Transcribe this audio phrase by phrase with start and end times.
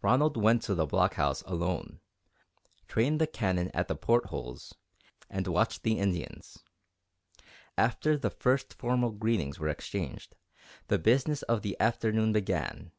[0.00, 2.00] Ronald went to the blockhouse alone,
[2.86, 4.74] trained the cannon at the port holes,
[5.28, 6.64] and watched the Indians.
[7.76, 10.34] After the first formal greetings were exchanged,
[10.86, 12.92] the business of the afternoon began.